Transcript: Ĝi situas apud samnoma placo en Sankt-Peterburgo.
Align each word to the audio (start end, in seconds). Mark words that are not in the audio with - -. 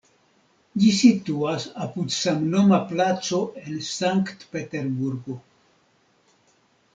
Ĝi 0.83 0.87
situas 0.99 1.67
apud 1.85 2.15
samnoma 2.15 2.79
placo 2.93 3.43
en 3.65 3.77
Sankt-Peterburgo. 3.91 5.37